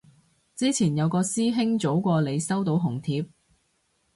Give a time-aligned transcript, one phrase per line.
[0.55, 3.27] 之前有個師兄早過你收到紅帖